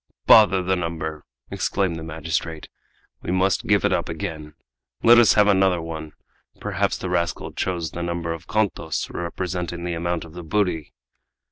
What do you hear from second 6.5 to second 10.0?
Perhaps the rascal chose the number of contos representing the